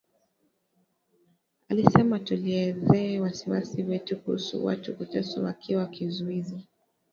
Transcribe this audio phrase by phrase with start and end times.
[1.69, 6.67] Alisema tulielezea wasiwasi wetu kuhusu watu kuteswa wakiwa kizuizini